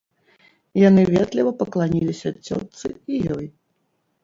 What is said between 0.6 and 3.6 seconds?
Яны ветліва пакланіліся цётцы і ёй.